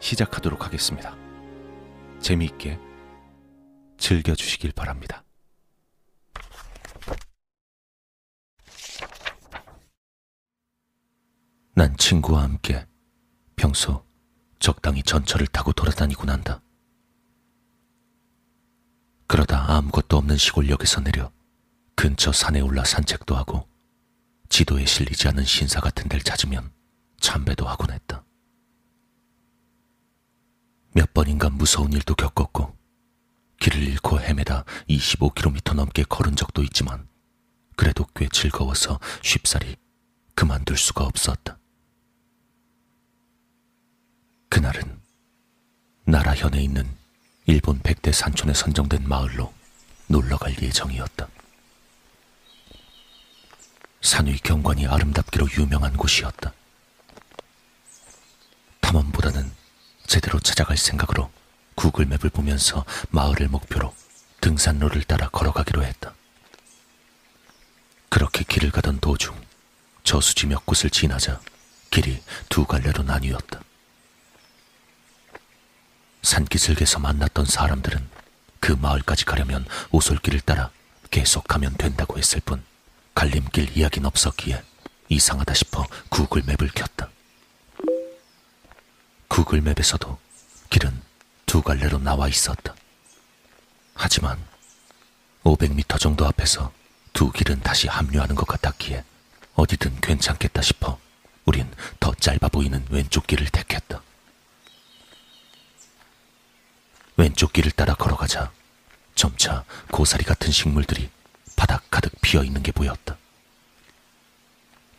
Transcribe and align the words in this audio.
시작하도록 0.00 0.64
하겠습니다. 0.64 1.14
재미있게 2.20 2.78
즐겨주시길 3.98 4.72
바랍니다. 4.72 5.24
난 11.74 11.96
친구와 11.96 12.42
함께 12.42 12.86
평소 13.56 14.04
적당히 14.58 15.02
전철을 15.02 15.46
타고 15.46 15.72
돌아다니곤 15.72 16.28
한다. 16.28 16.60
그러다 19.26 19.76
아무것도 19.76 20.16
없는 20.16 20.36
시골역에서 20.36 21.02
내려 21.02 21.30
근처 21.94 22.32
산에 22.32 22.60
올라 22.60 22.84
산책도 22.84 23.36
하고 23.36 23.68
지도에 24.48 24.84
실리지 24.84 25.28
않은 25.28 25.44
신사 25.44 25.80
같은 25.80 26.08
데를 26.08 26.22
찾으면 26.22 26.72
참배도 27.20 27.66
하곤 27.66 27.92
했다. 27.92 28.24
몇 30.92 31.12
번인가 31.14 31.50
무서운 31.50 31.92
일도 31.92 32.14
겪었고 32.14 32.76
길을 33.60 33.82
잃고 33.82 34.20
헤매다 34.20 34.64
25km 34.88 35.74
넘게 35.74 36.04
걸은 36.04 36.34
적도 36.34 36.62
있지만 36.64 37.06
그래도 37.76 38.06
꽤 38.14 38.28
즐거워서 38.28 38.98
쉽사리 39.22 39.76
그만둘 40.34 40.76
수가 40.76 41.04
없었다. 41.04 41.58
그날은 44.48 45.00
나라현에 46.04 46.60
있는 46.62 46.88
일본 47.46 47.78
백대 47.78 48.12
산촌에 48.12 48.52
선정된 48.52 49.08
마을로 49.08 49.52
놀러 50.08 50.36
갈 50.38 50.60
예정이었다. 50.60 51.28
산위 54.02 54.36
경관이 54.38 54.86
아름답기로 54.86 55.46
유명한 55.58 55.96
곳이었다. 55.96 56.52
탐험보다는 58.80 59.59
제대로 60.10 60.40
찾아갈 60.40 60.76
생각으로 60.76 61.30
구글맵을 61.76 62.30
보면서 62.30 62.84
마을을 63.10 63.46
목표로 63.46 63.94
등산로를 64.40 65.04
따라 65.04 65.28
걸어가기로 65.28 65.84
했다. 65.84 66.14
그렇게 68.08 68.42
길을 68.42 68.72
가던 68.72 68.98
도중 68.98 69.40
저수지 70.02 70.48
몇 70.48 70.66
곳을 70.66 70.90
지나자 70.90 71.40
길이 71.90 72.20
두 72.48 72.66
갈래로 72.66 73.04
나뉘었다. 73.04 73.60
산기슭에서 76.22 76.98
만났던 76.98 77.44
사람들은 77.44 78.08
그 78.58 78.72
마을까지 78.72 79.24
가려면 79.24 79.64
오솔길을 79.92 80.40
따라 80.40 80.72
계속 81.12 81.44
가면 81.44 81.76
된다고 81.76 82.18
했을 82.18 82.40
뿐 82.40 82.64
갈림길 83.14 83.78
이야기는 83.78 84.04
없었기에 84.08 84.60
이상하다 85.08 85.54
싶어 85.54 85.86
구글맵을 86.08 86.70
켰다. 86.74 87.10
구글맵에서도 89.40 90.18
길은 90.68 91.00
두 91.46 91.62
갈래로 91.62 91.98
나와 91.98 92.28
있었다. 92.28 92.74
하지만 93.94 94.38
500m 95.44 95.98
정도 95.98 96.26
앞에서 96.26 96.70
두 97.14 97.32
길은 97.32 97.60
다시 97.60 97.88
합류하는 97.88 98.34
것 98.34 98.46
같았기에 98.46 99.02
어디든 99.54 100.02
괜찮겠다 100.02 100.60
싶어 100.60 100.98
우린 101.46 101.70
더 101.98 102.12
짧아 102.14 102.48
보이는 102.52 102.84
왼쪽 102.90 103.26
길을 103.26 103.48
택했다. 103.48 104.02
왼쪽 107.16 107.54
길을 107.54 107.70
따라 107.70 107.94
걸어가자 107.94 108.52
점차 109.14 109.64
고사리 109.90 110.24
같은 110.24 110.52
식물들이 110.52 111.08
바닥 111.56 111.90
가득 111.90 112.12
피어 112.20 112.44
있는 112.44 112.62
게 112.62 112.72
보였다. 112.72 113.16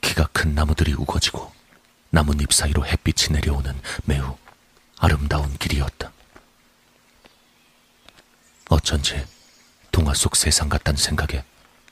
키가 0.02 0.30
큰 0.34 0.56
나무들이 0.56 0.94
우거지고 0.94 1.61
나뭇잎 2.12 2.52
사이로 2.52 2.86
햇빛이 2.86 3.30
내려오는 3.32 3.74
매우 4.04 4.38
아름다운 5.00 5.58
길이었다. 5.58 6.12
어쩐지 8.70 9.26
동화 9.92 10.14
속 10.14 10.36
세상 10.36 10.68
같다는 10.68 10.98
생각에 10.98 11.44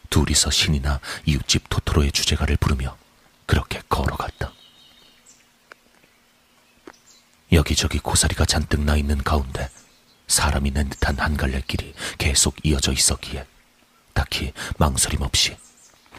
둘이서 0.09 0.51
신이나 0.51 0.99
이웃집 1.25 1.69
토토로의 1.69 2.11
주제가를 2.11 2.57
부르며 2.57 2.97
그렇게 3.45 3.81
걸어갔다. 3.87 4.51
여기저기 7.53 7.99
고사리가 7.99 8.45
잔뜩 8.45 8.81
나 8.81 8.97
있는 8.97 9.17
가운데 9.23 9.69
사람이 10.27 10.71
낸 10.71 10.89
듯한 10.89 11.17
한 11.17 11.37
갈래 11.37 11.61
길이 11.65 11.93
계속 12.17 12.55
이어져 12.63 12.91
있었기에 12.91 13.45
딱히 14.13 14.51
망설임 14.77 15.21
없이 15.21 15.57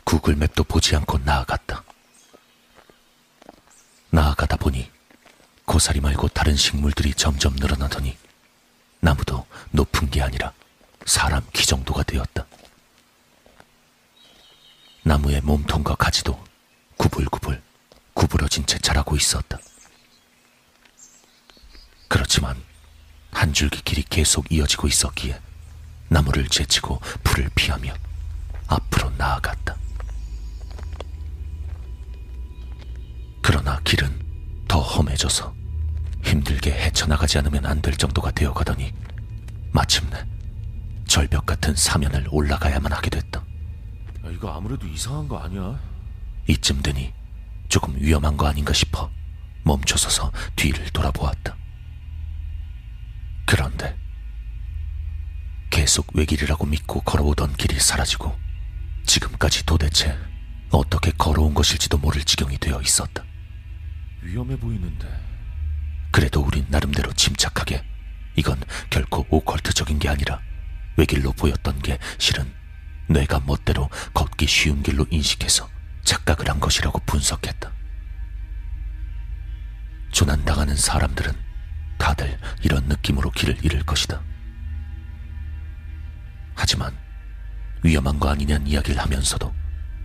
구글맵도 0.05 0.65
보지 0.65 0.97
않고 0.97 1.19
나아갔다. 1.19 1.85
나아가다 4.11 4.57
보니 4.57 4.91
고사리 5.65 6.01
말고 6.01 6.29
다른 6.29 6.57
식물들이 6.57 7.15
점점 7.15 7.55
늘어나더니 7.57 8.17
나무도 9.01 9.47
높은 9.71 10.11
게 10.11 10.21
아니라 10.21 10.53
사람 11.07 11.45
키 11.53 11.65
정도가 11.65 12.03
되었다. 12.03 12.45
나무의 15.05 15.41
몸통과 15.43 15.95
가지도 15.95 16.43
구불구불 16.97 17.63
구부러진 18.15 18.67
채 18.67 18.79
자라고 18.79 19.17
있었다. 19.17 19.59
그렇지만 22.09 22.61
한 23.31 23.53
줄기 23.53 23.81
길이 23.83 24.03
계속 24.03 24.51
이어지고 24.51 24.89
있었기에 24.89 25.41
나무를 26.09 26.49
제치고 26.49 27.01
불을 27.23 27.51
피하며 27.55 27.95
앞으로 28.67 29.11
나아갔다. 29.11 29.77
길은 33.91 34.65
더 34.69 34.79
험해져서 34.81 35.53
힘들게 36.23 36.71
헤쳐나가지 36.71 37.39
않으면 37.39 37.67
안 37.67 37.83
될 37.83 37.97
정도가 37.97 38.31
되어 38.31 38.53
가더니 38.55 38.93
마침내 39.73 40.25
절벽 41.09 41.45
같은 41.45 41.75
사면을 41.75 42.29
올라가야만 42.31 42.93
하게 42.93 43.11
됐다. 43.11 43.41
야, 43.41 44.31
이거 44.31 44.55
아무래도 44.55 44.87
이상한 44.87 45.27
거 45.27 45.39
아니야? 45.39 45.77
이쯤 46.47 46.83
되니 46.83 47.13
조금 47.69 47.97
위험한 47.99 48.37
거 48.37 48.47
아닌가 48.47 48.73
싶어 48.73 49.11
멈춰서서 49.65 50.31
뒤를 50.55 50.89
돌아보았다. 50.91 51.57
그런데 53.45 53.99
계속 55.71 56.15
외길이라고 56.15 56.65
믿고 56.65 57.01
걸어오던 57.01 57.55
길이 57.55 57.81
사라지고 57.81 58.39
지금까지 59.05 59.67
도대체 59.67 60.17
어떻게 60.71 61.11
걸어온 61.11 61.55
것일지도 61.55 61.99
모를 61.99 62.23
지경이 62.23 62.59
되어 62.59 62.81
있었다. 62.81 63.25
위험해 64.23 64.57
보이는데. 64.57 65.09
그래도 66.11 66.41
우린 66.43 66.67
나름대로 66.69 67.13
침착하게 67.13 67.85
이건 68.37 68.61
결코 68.91 69.27
오컬트적인 69.31 69.99
게 69.99 70.09
아니라 70.09 70.41
외길로 70.97 71.33
보였던 71.33 71.81
게 71.81 71.99
실은 72.19 72.53
뇌가 73.09 73.41
멋대로 73.47 73.89
걷기 74.15 74.47
쉬운 74.47 74.83
길로 74.83 75.07
인식해서 75.11 75.69
착각을 76.05 76.49
한 76.49 76.61
것이라고 76.61 77.01
분석했다. 77.07 77.73
조난당하는 80.13 80.77
사람들은 80.77 81.33
다들 81.99 82.39
이런 82.63 82.85
느낌으로 82.87 83.31
길을 83.31 83.65
잃을 83.65 83.83
것이다. 83.85 84.21
하지만 86.55 86.97
위험한 87.83 88.19
거 88.19 88.29
아니냐는 88.29 88.67
이야기를 88.67 89.01
하면서도 89.01 89.55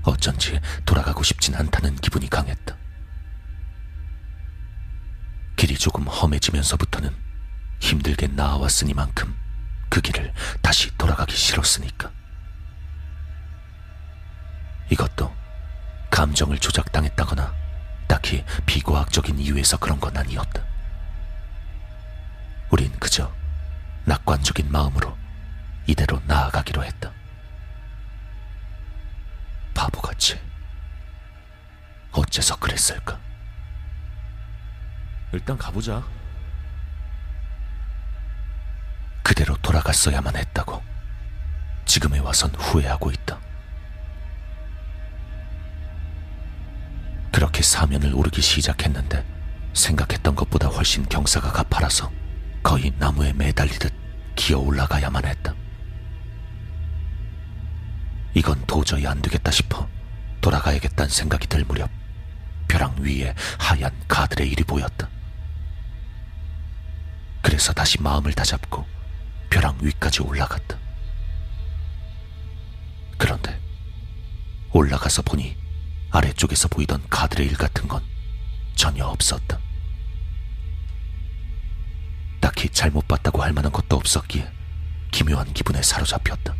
어쩐지 0.03 0.59
돌아가고 0.85 1.23
싶진 1.23 1.55
않다는 1.55 1.95
기분이 1.97 2.29
강했다. 2.29 2.77
길이 5.65 5.79
조금 5.79 6.05
험해지면서부터는 6.05 7.09
힘들게 7.79 8.27
나아왔으니만큼 8.27 9.35
그 9.89 9.99
길을 9.99 10.31
다시 10.61 10.95
돌아가기 10.95 11.35
싫었으니까. 11.35 12.11
이것도 14.91 15.35
감정을 16.11 16.59
조작당했다거나 16.59 17.51
딱히 18.07 18.45
비과학적인 18.67 19.39
이유에서 19.39 19.77
그런 19.77 19.99
건 19.99 20.15
아니었다. 20.15 20.61
우린 22.69 22.91
그저 22.99 23.33
낙관적인 24.03 24.71
마음으로 24.71 25.17
이대로 25.87 26.21
나아가기로 26.27 26.83
했다. 26.83 27.11
바보같이. 29.73 30.39
어째서 32.11 32.55
그랬을까? 32.57 33.19
일단 35.35 35.57
가보자. 35.57 36.01
그대로 39.21 39.57
돌아갔어야만 39.57 40.35
했다고. 40.37 40.81
지금에 41.85 42.19
와선 42.19 42.51
후회하고 42.55 43.11
있다. 43.11 43.39
그렇게 47.33 47.61
사면을 47.61 48.15
오르기 48.15 48.41
시작했는데 48.41 49.25
생각했던 49.73 50.35
것보다 50.35 50.69
훨씬 50.69 51.03
경사가 51.03 51.51
가파라서 51.51 52.09
거의 52.63 52.93
나무에 52.97 53.33
매달리듯 53.33 53.93
기어 54.35 54.59
올라가야만 54.59 55.25
했다. 55.25 55.53
이건 58.33 58.65
도저히 58.65 59.05
안 59.05 59.21
되겠다 59.21 59.51
싶어 59.51 59.87
돌아가야겠다는 60.39 61.09
생각이 61.09 61.47
들 61.47 61.65
무렵 61.65 61.89
벼랑 62.69 62.95
위에 62.99 63.33
하얀 63.57 63.91
가드레일이 64.07 64.63
보였다. 64.63 65.09
그래서 67.45 67.71
다시 67.73 68.01
마음을 68.01 68.33
다잡고 68.33 68.83
벼랑 69.51 69.77
위까지 69.79 70.23
올라갔다. 70.23 70.79
그런데 73.19 73.61
올라가서 74.71 75.21
보니 75.21 75.55
아래쪽에서 76.09 76.67
보이던 76.69 77.07
가드레일 77.07 77.55
같은 77.55 77.87
건 77.87 78.03
전혀 78.73 79.05
없었다. 79.05 79.59
딱히 82.39 82.67
잘못 82.69 83.07
봤다고 83.07 83.43
할 83.43 83.53
만한 83.53 83.71
것도 83.71 83.95
없었기에 83.95 84.51
기묘한 85.11 85.53
기분에 85.53 85.83
사로잡혔다. 85.83 86.55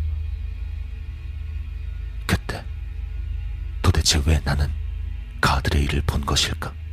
그때 2.28 2.64
도대체 3.82 4.22
왜 4.28 4.40
나는 4.44 4.72
가드레일을 5.42 6.04
본 6.04 6.24
것일까? 6.24 6.85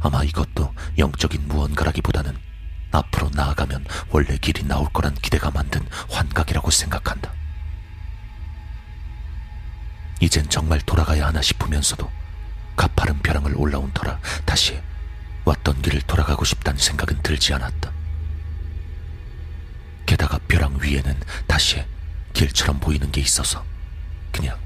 아마 0.00 0.22
이것도 0.22 0.74
영적인 0.96 1.48
무언가라기보다는 1.48 2.36
앞으로 2.90 3.30
나아가면 3.34 3.84
원래 4.10 4.36
길이 4.38 4.62
나올 4.64 4.88
거란 4.92 5.14
기대가 5.14 5.50
만든 5.50 5.86
환각이라고 6.10 6.70
생각한다. 6.70 7.32
이젠 10.20 10.48
정말 10.48 10.80
돌아가야 10.80 11.26
하나 11.26 11.42
싶으면서도 11.42 12.10
가파른 12.76 13.20
벼랑을 13.20 13.54
올라온 13.56 13.92
터라 13.92 14.18
다시 14.44 14.80
왔던 15.44 15.82
길을 15.82 16.02
돌아가고 16.02 16.44
싶다는 16.44 16.78
생각은 16.78 17.22
들지 17.22 17.54
않았다. 17.54 17.90
게다가 20.06 20.38
벼랑 20.48 20.78
위에는 20.80 21.20
다시 21.46 21.84
길처럼 22.32 22.80
보이는 22.80 23.10
게 23.12 23.20
있어서 23.20 23.64
그냥 24.32 24.58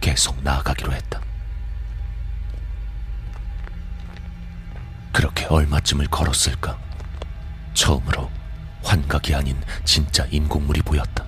계속 0.00 0.42
나아가기로 0.42 0.92
했다. 0.92 1.20
그렇게 5.12 5.46
얼마쯤을 5.46 6.06
걸었을까? 6.08 6.78
처음으로 7.74 8.30
환각이 8.82 9.34
아닌 9.34 9.60
진짜 9.84 10.26
인공물이 10.30 10.82
보였다. 10.82 11.24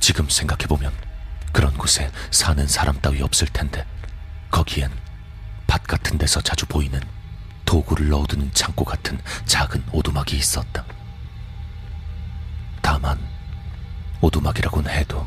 지금 0.00 0.28
생각해보면 0.28 0.92
그런 1.52 1.72
곳에 1.76 2.10
사는 2.30 2.66
사람 2.66 3.00
따위 3.00 3.22
없을 3.22 3.46
텐데 3.48 3.86
거기엔 4.50 4.90
밭 5.66 5.84
같은 5.84 6.18
데서 6.18 6.40
자주 6.40 6.66
보이는 6.66 7.00
도구를 7.64 8.08
넣어두는 8.08 8.52
창고 8.52 8.84
같은 8.84 9.18
작은 9.46 9.84
오두막이 9.92 10.36
있었다. 10.36 10.84
다만 12.82 13.18
오두막이라고는 14.20 14.90
해도 14.90 15.26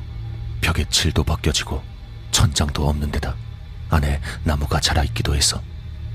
벽에 0.61 0.83
칠도 0.89 1.23
벗겨지고 1.23 1.83
천장도 2.31 2.87
없는 2.87 3.11
데다 3.11 3.35
안에 3.89 4.21
나무가 4.43 4.79
자라있기도 4.79 5.35
해서 5.35 5.61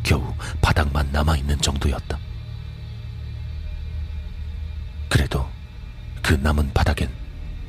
겨우 0.02 0.34
바닥만 0.60 1.10
남아있는 1.12 1.60
정도였다. 1.60 2.18
그래도 5.08 5.48
그 6.22 6.34
남은 6.34 6.72
바닥엔 6.72 7.10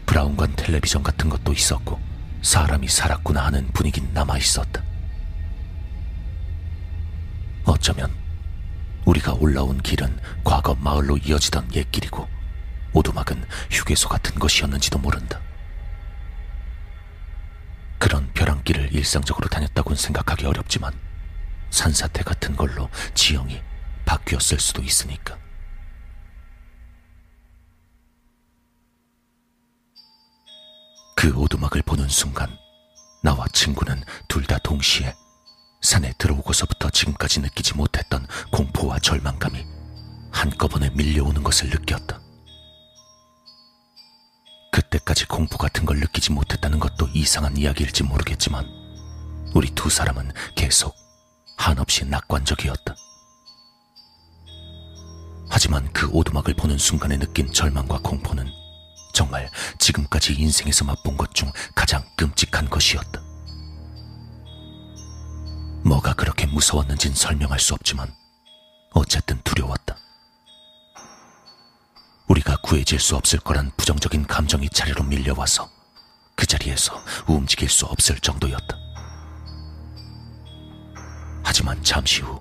브라운관 0.05 0.55
텔레비전 0.55 1.03
같은 1.03 1.29
것도 1.29 1.53
있었고 1.53 1.99
사람이 2.41 2.87
살았구나 2.87 3.45
하는 3.45 3.67
분위긴 3.73 4.11
남아있었다. 4.13 4.83
어쩌면 7.65 8.11
우리가 9.05 9.33
올라온 9.33 9.81
길은 9.81 10.19
과거 10.43 10.75
마을로 10.75 11.17
이어지던 11.17 11.73
옛길이고 11.73 12.27
오두막은 12.93 13.45
휴게소 13.69 14.09
같은 14.09 14.37
것이었는지도 14.37 14.99
모른다. 14.99 15.39
그런 18.01 18.33
벼랑길을 18.33 18.95
일상적으로 18.95 19.47
다녔다고는 19.47 19.95
생각하기 19.95 20.47
어렵지만 20.47 20.91
산사태 21.69 22.23
같은 22.23 22.55
걸로 22.55 22.89
지형이 23.13 23.61
바뀌었을 24.05 24.59
수도 24.59 24.81
있으니까. 24.81 25.37
그 31.15 31.31
오두막을 31.35 31.83
보는 31.83 32.09
순간 32.09 32.49
나와 33.23 33.45
친구는 33.53 34.03
둘 34.27 34.47
다 34.47 34.57
동시에 34.57 35.13
산에 35.81 36.11
들어오고서부터 36.17 36.89
지금까지 36.89 37.39
느끼지 37.41 37.75
못했던 37.75 38.25
공포와 38.51 38.97
절망감이 38.99 39.63
한꺼번에 40.31 40.89
밀려오는 40.89 41.43
것을 41.43 41.69
느꼈다. 41.69 42.20
그때까지 44.91 45.25
공포 45.25 45.57
같은 45.57 45.85
걸 45.85 45.99
느끼지 45.99 46.31
못했다는 46.33 46.79
것도 46.79 47.07
이상한 47.13 47.55
이야기일지 47.55 48.03
모르겠지만 48.03 48.67
우리 49.53 49.69
두 49.73 49.89
사람은 49.89 50.31
계속 50.55 50.93
한없이 51.57 52.05
낙관적이었다. 52.05 52.95
하지만 55.49 55.91
그 55.93 56.07
오두막을 56.07 56.53
보는 56.55 56.77
순간에 56.77 57.17
느낀 57.17 57.51
절망과 57.51 57.99
공포는 57.99 58.49
정말 59.13 59.49
지금까지 59.79 60.33
인생에서 60.33 60.85
맛본 60.85 61.17
것 61.17 61.31
중 61.33 61.51
가장 61.75 62.03
끔찍한 62.17 62.69
것이었다. 62.69 63.21
뭐가 65.83 66.13
그렇게 66.13 66.45
무서웠는진 66.47 67.13
설명할 67.13 67.59
수 67.59 67.73
없지만 67.73 68.13
어쨌든 68.93 69.41
두려웠다. 69.43 69.95
우리가 72.31 72.55
구해질 72.63 72.97
수 72.97 73.17
없을 73.17 73.39
거란 73.39 73.71
부정적인 73.75 74.25
감정이 74.25 74.69
자리로 74.69 75.03
밀려와서 75.03 75.69
그 76.33 76.45
자리에서 76.45 77.03
움직일 77.27 77.67
수 77.67 77.85
없을 77.85 78.17
정도였다. 78.19 78.77
하지만 81.43 81.83
잠시 81.83 82.21
후 82.21 82.39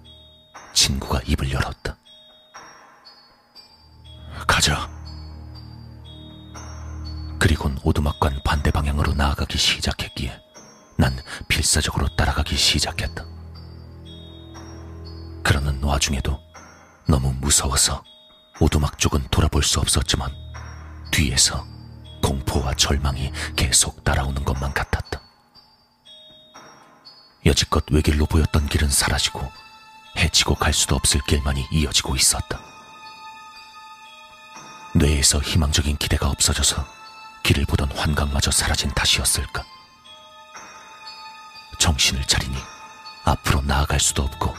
친구가 0.75 1.23
입을 1.27 1.51
열었다. 1.51 1.97
가자. 4.47 4.89
그리곤 7.41 7.77
오두막관 7.83 8.43
반대 8.45 8.71
방향으로 8.71 9.15
나아가기 9.15 9.59
시작했기에 9.59 10.41
난 10.99 11.19
필사적으로 11.49 12.07
따라가기 12.15 12.57
시작했다. 12.57 13.25
그러는 15.43 15.83
와중에도 15.83 16.39
너무 17.09 17.33
무서워서 17.41 18.05
오두막 18.61 18.99
쪽은 18.99 19.29
돌아볼 19.31 19.63
수 19.63 19.81
없었지만 19.81 20.31
뒤에서 21.11 21.67
공포와 22.23 22.75
절망이 22.75 23.33
계속 23.57 24.05
따라오는 24.05 24.45
것만 24.45 24.75
같았다. 24.75 25.21
여지껏 27.47 27.85
외길로 27.91 28.27
보였던 28.27 28.69
길은 28.69 28.91
사라지고 28.91 29.51
해치고 30.19 30.57
갈 30.57 30.75
수도 30.75 30.95
없을 30.95 31.21
길만이 31.27 31.67
이어지고 31.73 32.15
있었다. 32.15 32.61
뇌에서 34.95 35.39
희망적인 35.41 35.97
기대가 35.97 36.29
없어져서 36.29 36.87
길을 37.43 37.65
보던 37.65 37.91
환각마저 37.93 38.51
사라진 38.51 38.91
탓이었을까? 38.91 39.65
정신을 41.79 42.27
차리니 42.27 42.57
앞으로 43.25 43.63
나아갈 43.63 43.99
수도 43.99 44.23
없고 44.23 44.55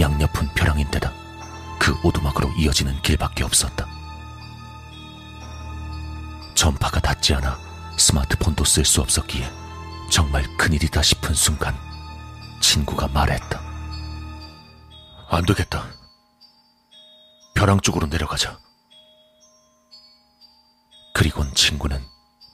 양옆은 0.00 0.54
벼랑인데다 0.54 1.25
그 1.86 1.96
오두막으로 2.02 2.50
이어지는 2.58 3.00
길밖에 3.00 3.44
없었다. 3.44 3.86
전파가 6.56 6.98
닿지 6.98 7.32
않아 7.34 7.56
스마트폰도 7.96 8.64
쓸 8.64 8.84
수 8.84 9.00
없었기에 9.02 9.48
정말 10.10 10.44
큰일이다 10.56 11.00
싶은 11.00 11.32
순간 11.32 11.76
친구가 12.60 13.06
말했다. 13.06 13.60
안 15.28 15.46
되겠다. 15.46 15.86
벼랑 17.54 17.78
쪽으로 17.80 18.08
내려가자. 18.08 18.58
그리곤 21.14 21.54
친구는 21.54 22.04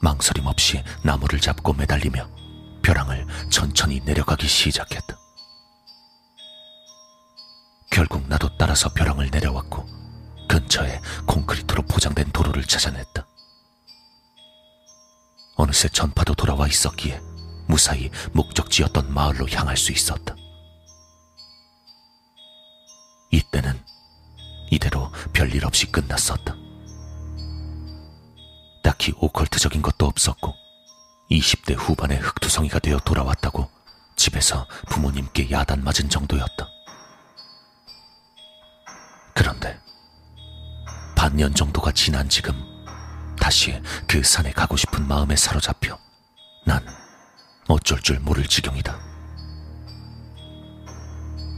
망설임 0.03 0.45
없이 0.45 0.85
나무를 1.05 1.41
잡고 1.41 1.73
매달리며 1.73 2.29
벼랑을 2.83 3.27
천천히 3.49 4.01
내려가기 4.05 4.47
시작했다. 4.47 5.22
결국 7.93 8.27
나도 8.27 8.57
따라서 8.57 8.89
벼랑을 8.89 9.29
내려왔고 9.31 9.87
근처에 10.49 10.99
콘크리트로 11.27 11.83
포장된 11.83 12.33
도로를 12.33 12.65
찾아냈다. 12.65 13.27
어느새 15.57 15.89
전파도 15.91 16.35
돌아와 16.35 16.67
있었기에 16.67 17.21
무사히 17.69 18.11
목적지였던 18.33 19.13
마을로 19.13 19.47
향할 19.51 19.77
수 19.77 19.93
있었다. 19.93 20.35
이때는 23.31 23.79
이대로 24.71 25.13
별일 25.35 25.67
없이 25.67 25.93
끝났었다. 25.93 26.57
딱히 28.83 29.13
오컬트적인 29.19 29.83
것도 29.83 30.07
없었고 30.07 30.55
20대 31.31 31.77
후반의 31.77 32.19
흑투성이가 32.19 32.79
되어 32.79 32.99
돌아왔다고 33.01 33.69
집에서 34.17 34.67
부모님께 34.89 35.51
야단 35.51 35.85
맞은 35.85 36.09
정도였다. 36.09 36.82
반년 41.33 41.55
정도가 41.55 41.93
지난 41.93 42.29
지금 42.29 42.53
다시 43.41 43.81
그 44.07 44.23
산에 44.23 44.53
가고 44.53 44.77
싶은 44.77 45.09
마음에 45.09 45.35
사로잡혀 45.35 45.99
난 46.67 46.85
어쩔 47.69 47.99
줄 48.03 48.21
모를 48.21 48.45
지경이다. 48.45 48.95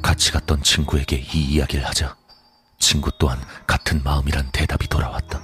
같이 0.00 0.30
갔던 0.30 0.62
친구에게 0.62 1.16
이 1.16 1.54
이야기를 1.54 1.84
하자 1.88 2.16
친구 2.78 3.10
또한 3.18 3.40
같은 3.66 4.00
마음이란 4.04 4.52
대답이 4.52 4.86
돌아왔다. 4.86 5.42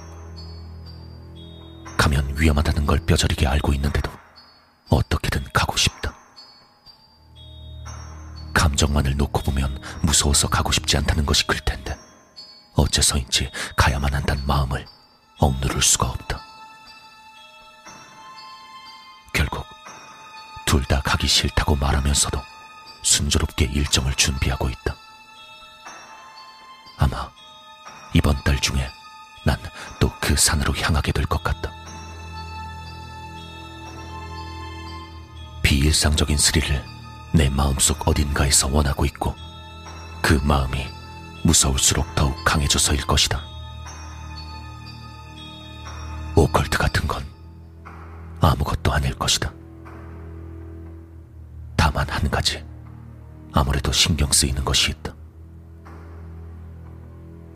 가면 1.97 2.35
위험하다는 2.37 2.85
걸 2.85 2.99
뼈저리게 3.05 3.45
알고 3.45 3.73
있는데도 3.73 4.09
어떻게든 4.89 5.43
가고 5.51 5.75
싶다. 5.75 6.15
감정만을 8.53 9.17
놓고 9.17 9.41
보면 9.41 9.77
무서워서 10.03 10.47
가고 10.47 10.71
싶지 10.71 10.95
않다는 10.95 11.25
것이 11.25 11.45
클 11.45 11.59
텐데 11.59 12.00
어째서인지 13.11 13.51
가야만 13.75 14.13
한다는 14.13 14.45
마음을 14.47 14.85
억누를 15.39 15.81
수가 15.81 16.07
없다. 16.09 16.39
결국 19.33 19.65
둘 20.65 20.83
다 20.85 21.01
가기 21.01 21.27
싫다고 21.27 21.75
말하면서도 21.75 22.41
순조롭게 23.03 23.65
일정을 23.65 24.13
준비하고 24.15 24.69
있다. 24.69 24.95
아마 26.97 27.29
이번 28.13 28.41
달 28.43 28.59
중에 28.59 28.89
난 29.45 29.59
또 29.99 30.11
그 30.21 30.35
산으로 30.35 30.75
향하게 30.77 31.11
될 31.11 31.25
것 31.25 31.43
같다. 31.43 31.71
비일상적인 35.63 36.37
스릴을 36.37 36.83
내 37.33 37.49
마음속 37.49 38.07
어딘가에서 38.07 38.67
원하고 38.67 39.03
있고 39.05 39.35
그 40.21 40.33
마음이 40.43 40.87
무서울수록 41.43 42.13
더욱 42.15 42.35
강해져서일 42.45 43.05
것이다. 43.05 43.41
오컬트 46.35 46.77
같은 46.77 47.07
건 47.07 47.25
아무것도 48.39 48.91
아닐 48.91 49.13
것이다. 49.15 49.51
다만 51.75 52.07
한 52.09 52.29
가지 52.29 52.63
아무래도 53.53 53.91
신경 53.91 54.31
쓰이는 54.31 54.63
것이 54.63 54.91
있다. 54.91 55.13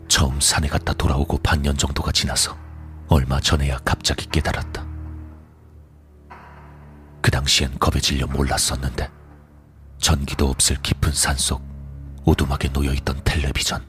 처음 0.08 0.40
산에 0.40 0.68
갔다 0.68 0.92
돌아오고 0.92 1.38
반년 1.38 1.76
정도가 1.76 2.12
지나서 2.12 2.56
얼마 3.08 3.40
전에야 3.40 3.78
갑자기 3.84 4.26
깨달았다. 4.28 4.84
그 7.20 7.30
당시엔 7.30 7.78
겁에 7.78 8.00
질려 8.00 8.26
몰랐었는데 8.26 9.10
전기도 9.98 10.48
없을 10.48 10.76
깊은 10.82 11.12
산속 11.12 11.75
오두막에 12.26 12.68
놓여있던 12.68 13.20
텔레비전. 13.24 13.86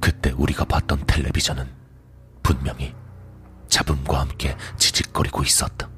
그때 0.00 0.30
우리가 0.30 0.64
봤던 0.64 1.04
텔레비전은 1.06 1.68
분명히 2.42 2.94
잡음과 3.68 4.20
함께 4.20 4.56
지직거리고 4.78 5.42
있었다. 5.42 5.88